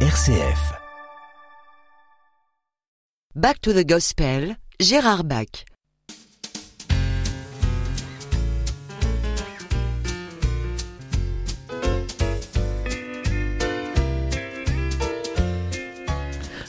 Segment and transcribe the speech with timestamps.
[0.00, 0.74] RCF.
[3.34, 5.64] Back to the Gospel, Gérard Bach.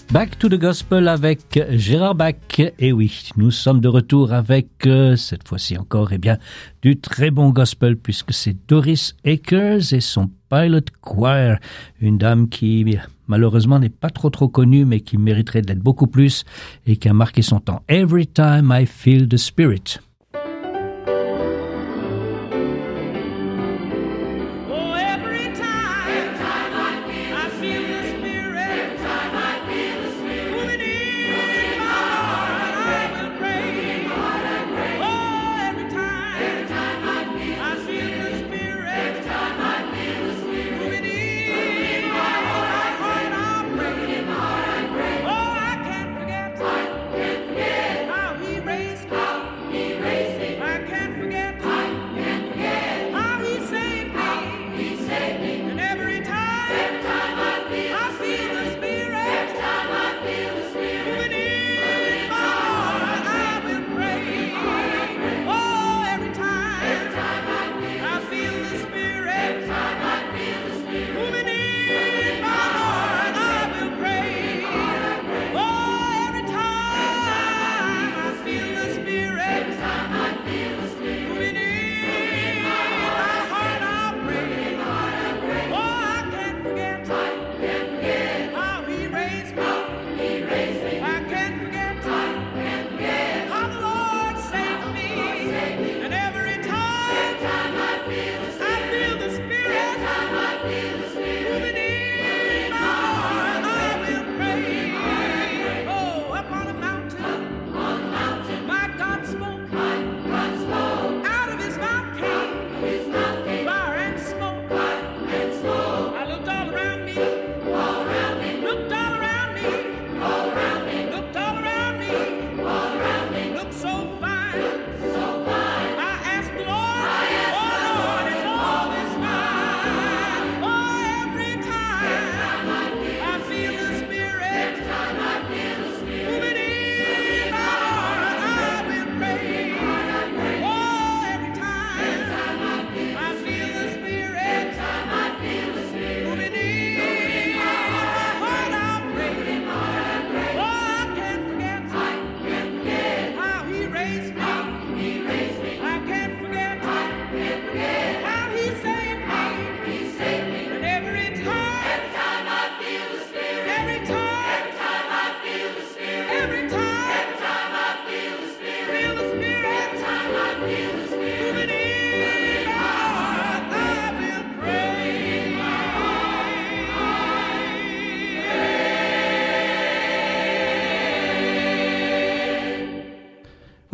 [0.10, 2.34] Back to the Gospel avec Gérard Bach.
[2.80, 6.38] Et oui, nous sommes de retour avec, euh, cette fois-ci encore, eh bien,
[6.82, 11.58] du très bon gospel puisque c'est Doris Akers et son Pilot Choir,
[12.00, 12.98] une dame qui
[13.28, 16.46] malheureusement n'est pas trop trop connu, mais qui mériterait d'être beaucoup plus
[16.86, 17.82] et qui a marqué son temps.
[17.90, 20.00] Every time I feel the spirit.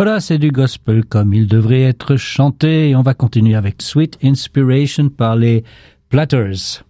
[0.06, 2.90] Voilà, c'est du gospel comme il devrait être chanté.
[2.90, 5.64] Et on va continuer avec Sweet Inspiration par les
[6.10, 6.84] Platters.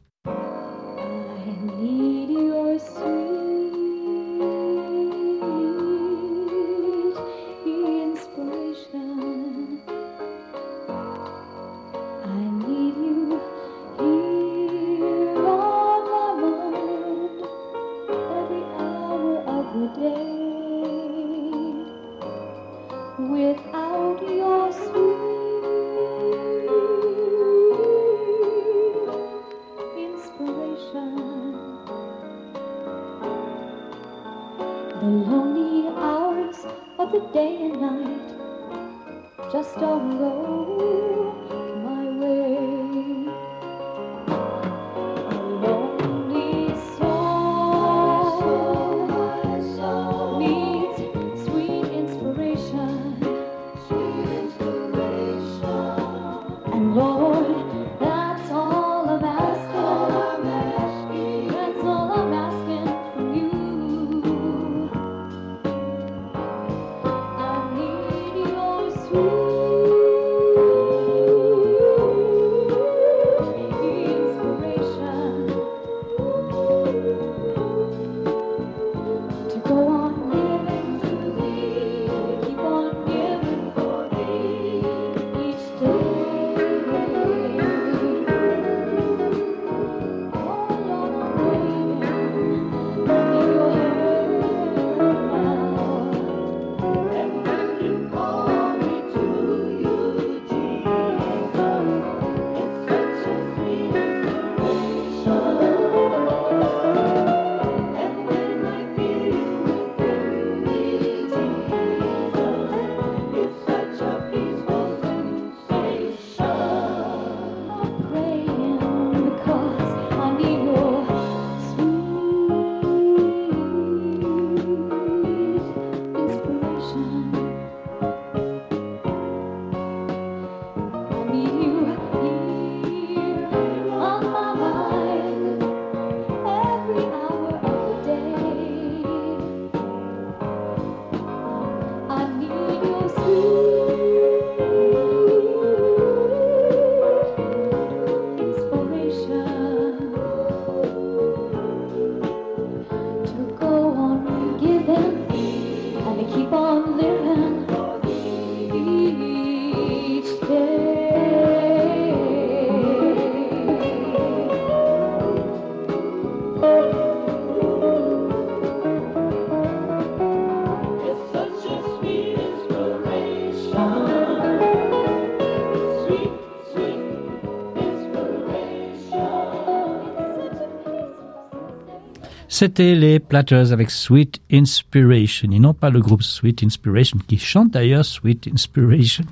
[182.56, 185.50] C'était les Platters avec Sweet Inspiration.
[185.52, 189.24] Et non pas le groupe Sweet Inspiration qui chante d'ailleurs Sweet Inspiration.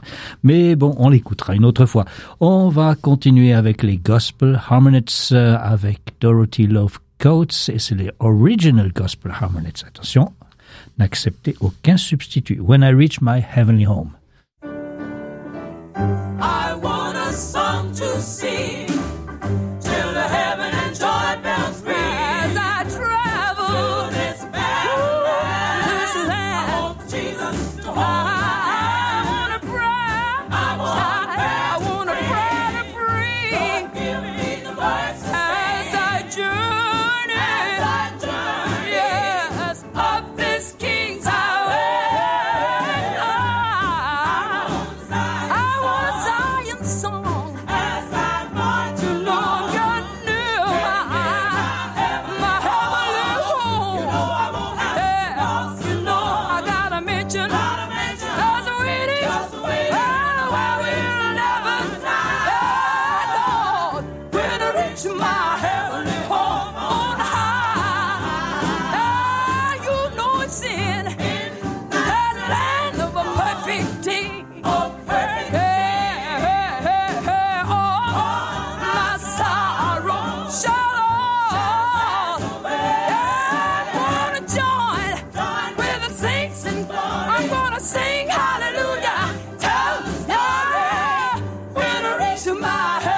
[0.41, 2.05] Mais bon, on l'écoutera une autre fois.
[2.39, 8.09] On va continuer avec les Gospel Harmonies euh, avec Dorothy Love Coates et c'est les
[8.17, 9.83] Original Gospel Harmonies.
[9.85, 10.33] Attention,
[10.97, 12.59] n'acceptez aucun substitut.
[12.59, 14.15] When I reach my heavenly home.
[16.41, 18.90] I want a song to sing
[92.43, 93.10] to my heart.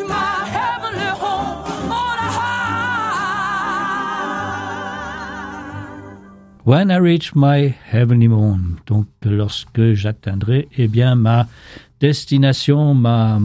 [0.00, 2.62] My heavenly home on high.
[6.64, 8.78] When I reach my heavenly home.
[8.86, 11.46] Donc, lorsque j'atteindrai, eh bien, ma
[12.00, 13.38] destination, ma,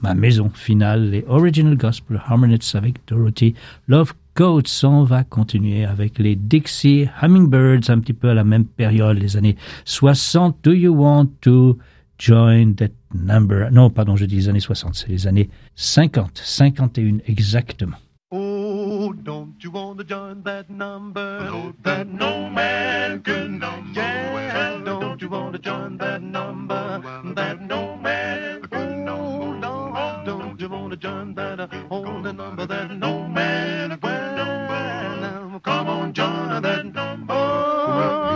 [0.00, 3.54] ma maison finale, les Original Gospel Harmonies avec Dorothy
[3.86, 4.84] Love Coates.
[4.84, 9.36] On va continuer avec les Dixie Hummingbirds, un petit peu à la même période, les
[9.36, 10.56] années 60.
[10.62, 11.78] Do you want to
[12.20, 13.70] join that number?
[13.70, 17.96] Non, pardon, je dis les années 60, c'est les années 50, 51 exactement.
[18.32, 21.72] Oh, don't you want to join that number?
[21.82, 24.00] That no man can number?
[24.00, 27.00] Yeah, don't you want to join that number?
[27.34, 29.66] That no man can number?
[29.66, 35.60] Oh, don't you want to join that uh, only number that no man can number?
[35.64, 38.29] Come on, join that number.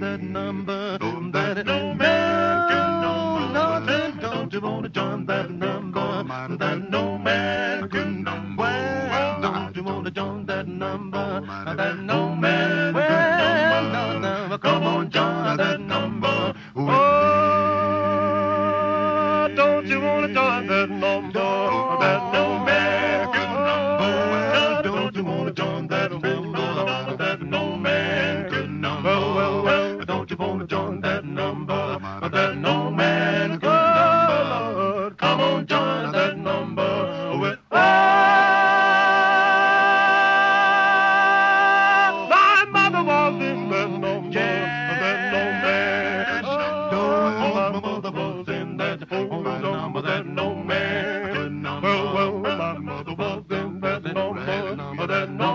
[0.00, 3.52] that number, that no man can know.
[3.52, 5.63] Nothing, don't you wanna join that number?
[55.14, 55.53] the north.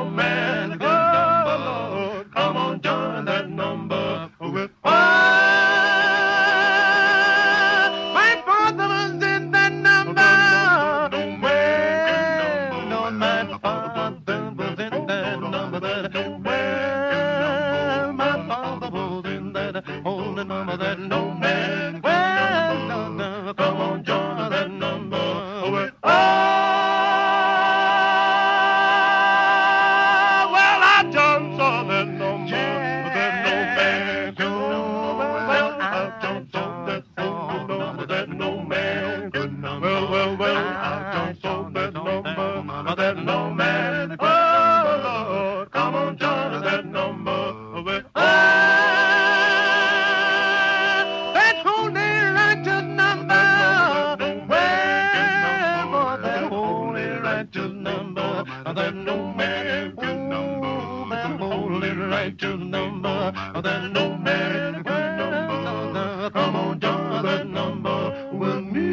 [58.75, 63.33] There's no man good number that only right to number.
[63.63, 66.29] There's no man good number.
[66.29, 68.89] Come on, down that number with me.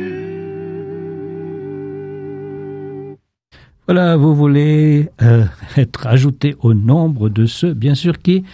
[3.87, 5.45] Voilà, vous voulez euh,
[5.77, 8.45] être ajouté au nombre de ceux, bien sûr, qui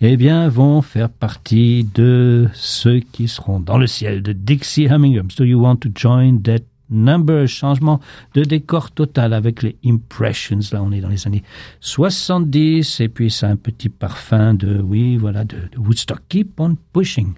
[0.00, 5.22] eh bien, vont faire partie de ceux qui seront dans le ciel de Dixie Humming.
[5.36, 7.46] Do you want to join that number?
[7.46, 8.00] Changement
[8.34, 10.60] de décor total avec les Impressions.
[10.72, 11.42] Là, on est dans les années
[11.80, 16.20] 70 et puis a un petit parfum de, oui, voilà, de, Woodstock.
[16.28, 17.34] Keep on pushing.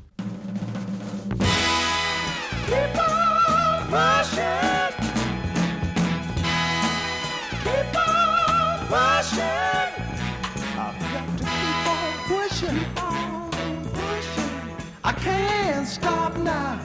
[15.03, 16.79] I can't stop now.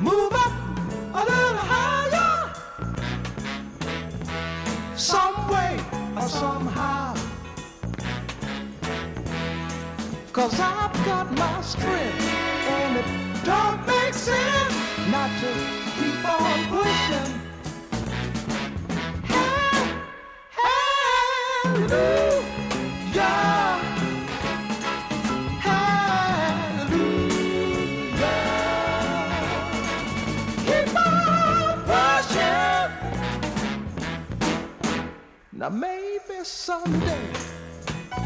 [0.00, 0.52] Move up
[1.14, 2.52] a little higher.
[4.94, 5.80] Some way
[6.14, 7.14] or somehow.
[10.34, 12.28] Cause I've got my strength
[12.68, 14.74] and it don't make sense
[15.10, 15.52] not to
[15.96, 17.45] keep on pushing.
[35.66, 37.26] Now maybe someday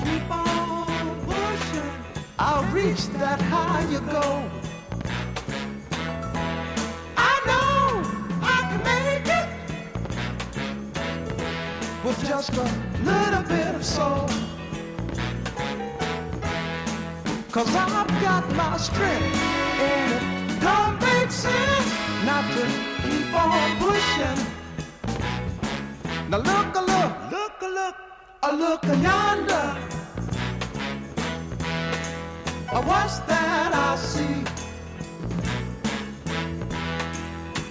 [0.04, 1.90] keep on pushing.
[2.38, 4.44] I'll reach that high you go.
[7.16, 8.02] I know
[8.42, 9.48] I can make it
[12.04, 12.68] with just a
[13.08, 14.28] little bit of soul.
[17.50, 19.34] Cause I've got my strength
[19.80, 21.90] and it don't make sense
[22.26, 22.66] not to
[23.00, 24.46] keep on pushing.
[26.28, 26.89] Now look,
[28.50, 29.68] a look yonder.
[32.88, 34.42] What's that I see?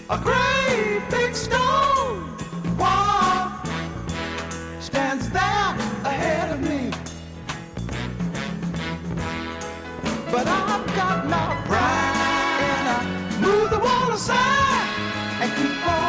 [0.09, 2.37] A great big stone
[2.77, 3.51] wall
[4.79, 5.71] stands there
[6.11, 6.91] ahead of me.
[10.31, 12.99] But I've got my pride and I
[13.41, 14.87] move the wall aside
[15.41, 16.08] and keep on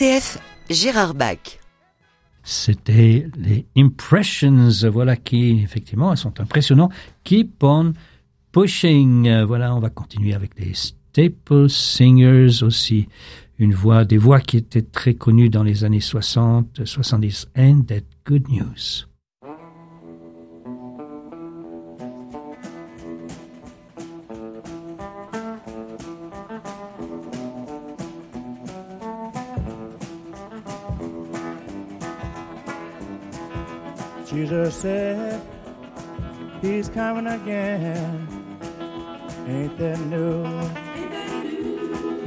[0.00, 0.38] RCF
[0.70, 1.58] Gérard Bach.
[2.42, 6.88] C'était les Impressions, voilà qui, effectivement, sont impressionnants.
[7.24, 7.92] Keep on
[8.50, 9.42] pushing.
[9.42, 13.08] Voilà, on va continuer avec les Staple Singers aussi.
[13.58, 17.48] Une voix, des voix qui étaient très connues dans les années 60, 70.
[17.58, 19.09] And that good news.
[34.30, 35.42] Jesus said,
[36.62, 38.28] He's coming again.
[39.48, 40.44] Ain't that new?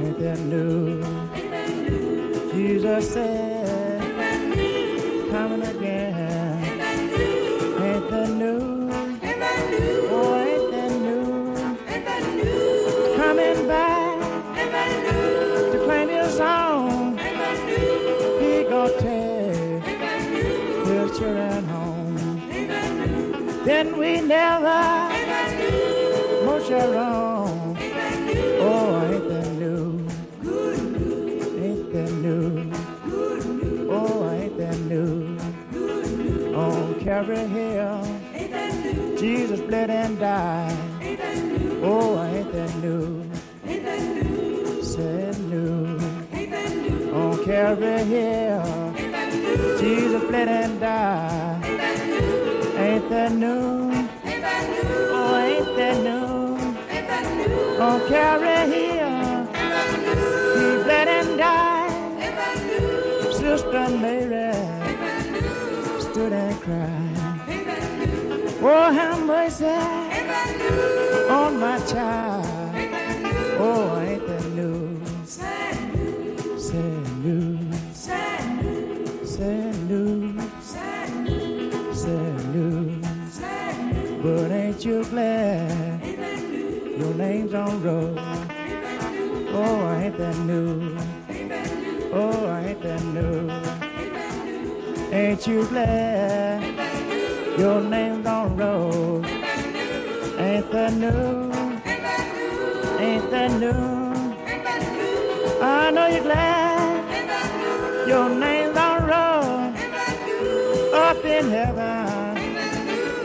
[0.04, 1.02] Ain't that new?
[2.52, 3.53] Jesus said,
[37.24, 40.76] Calvary Hill, Jesus bled and died.
[41.82, 43.24] Oh, ain't that new?
[44.82, 45.96] Said new.
[47.14, 48.94] On Calvary Hill,
[49.80, 51.64] Jesus bled and died.
[52.76, 53.90] Ain't that new?
[55.16, 56.58] Oh, ain't that new?
[57.80, 59.46] On Calvary Hill,
[60.58, 61.94] he bled and died.
[63.32, 64.84] Sister Mary
[66.14, 67.13] stood and cried.
[68.66, 69.66] Oh, have mercy
[71.28, 72.46] on my child.
[73.60, 75.28] Oh, ain't that news?
[75.28, 76.66] Sad news.
[76.66, 77.76] Sad news.
[77.92, 79.28] Sad news.
[79.28, 80.42] Sad news.
[80.62, 81.98] Sad news.
[82.00, 83.04] Sad news.
[83.34, 84.22] Sad news.
[84.22, 86.02] But ain't you glad
[86.98, 88.18] your name's on road?
[89.52, 91.02] Oh, ain't that news?
[92.14, 93.50] Oh, ain't that news?
[93.52, 96.73] Oh, ain't you glad?
[97.58, 99.24] Your name's on roll?
[100.38, 101.52] Ain't that new?
[102.98, 104.04] Ain't that new?
[105.62, 109.74] I know you're glad your name's on roll
[110.94, 112.34] up in heaven.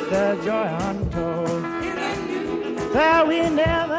[0.09, 1.63] The joy untold
[2.93, 3.98] that we never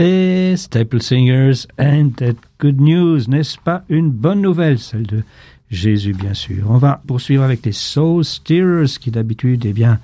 [0.00, 5.22] Les Staple Singers and that good news, n'est-ce pas une bonne nouvelle, celle de
[5.70, 6.70] Jésus, bien sûr.
[6.70, 10.00] On va poursuivre avec les Soul Steerers, qui d'habitude, eh bien,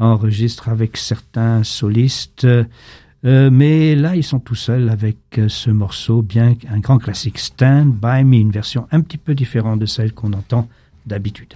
[0.00, 2.44] enregistrent avec certains solistes.
[2.44, 7.38] Euh, mais là, ils sont tout seuls avec euh, ce morceau, bien un grand classique,
[7.38, 10.68] Stand By Me, une version un petit peu différente de celle qu'on entend
[11.06, 11.54] d'habitude.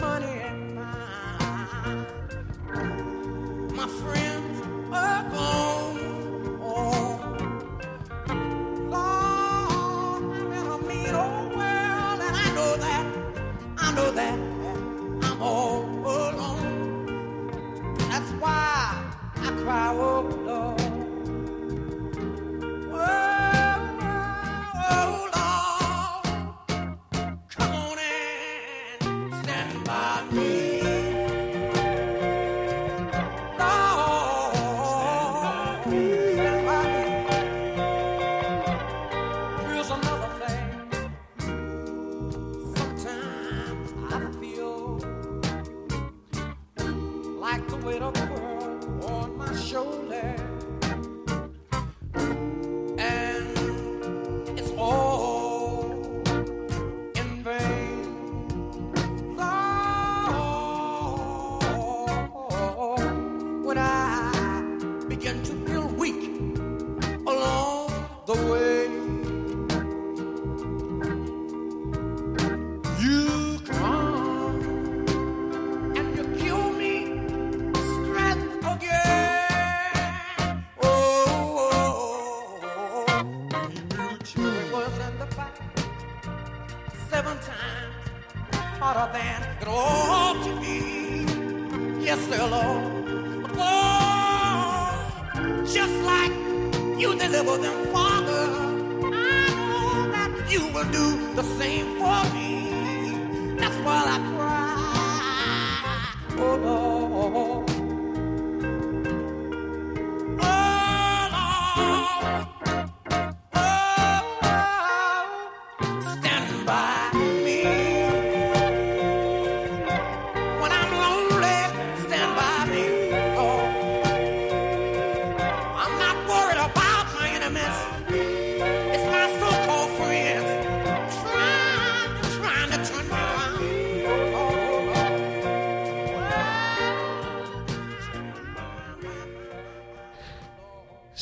[0.00, 0.37] Money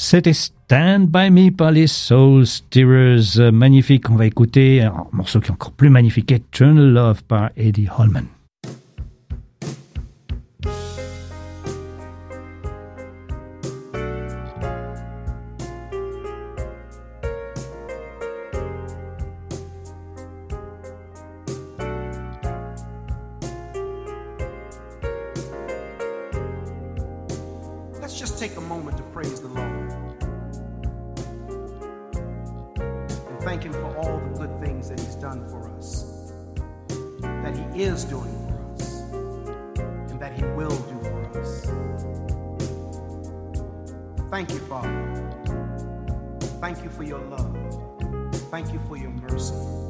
[0.09, 3.41] C'était Stand By Me par les Soul Steerers.
[3.41, 7.51] Euh, magnifique, on va écouter un morceau qui est encore plus magnifique, Eternal Love par
[7.57, 8.23] Eddie Holman.
[28.17, 29.93] Just take a moment to praise the Lord
[32.79, 36.33] and thank Him for all the good things that He's done for us,
[37.21, 39.01] that He is doing for us,
[40.11, 41.67] and that He will do for us.
[44.31, 45.33] Thank you, Father.
[46.63, 47.55] Thank you for your love.
[48.51, 49.86] Thank you for your mercy.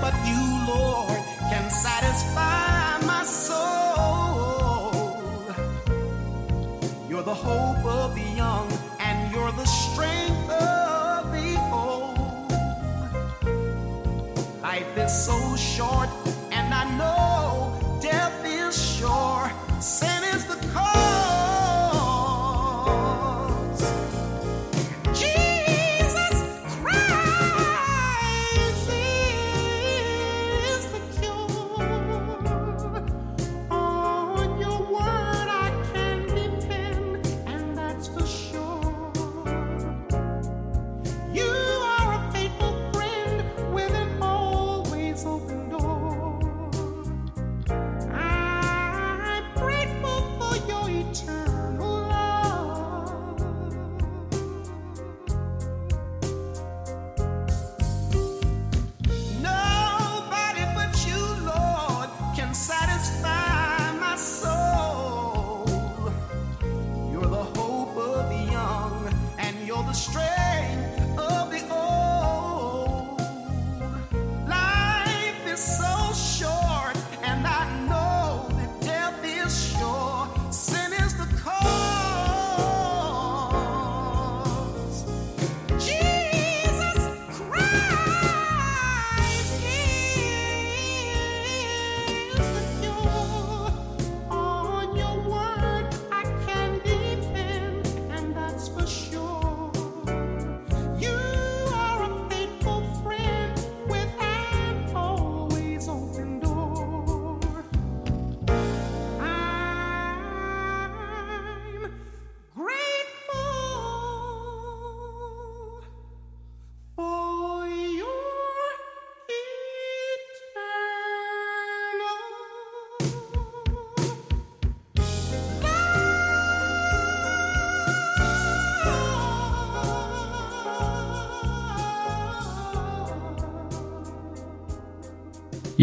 [0.00, 1.18] but you, Lord,
[1.50, 4.92] can satisfy my soul.
[7.08, 8.68] You're the hope of the young,
[9.00, 12.50] and you're the strength of the old.
[14.62, 16.23] Life is so short.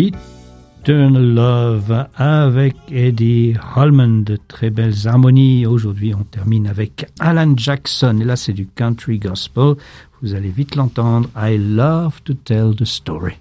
[0.01, 5.67] Eternal Love avec Eddie Holman, de très belles harmonies.
[5.67, 9.75] Aujourd'hui, on termine avec Alan Jackson, et là c'est du country gospel.
[10.21, 11.29] Vous allez vite l'entendre.
[11.35, 13.40] I love to tell the story.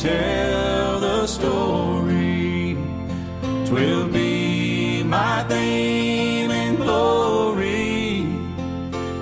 [0.00, 2.74] tell the story.
[3.66, 8.26] Twill be my theme and glory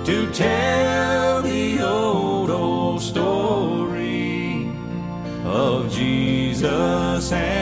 [0.05, 4.71] to tell the old, old story
[5.43, 7.58] of Jesus and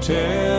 [0.00, 0.49] tell.